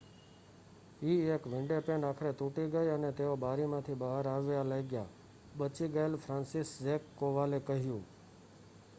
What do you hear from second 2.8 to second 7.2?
અને તેઓ બારીમાંથી બહાર આવવા લાગ્યા," બચી ગયેલા ફ્રાન્સિસઝેક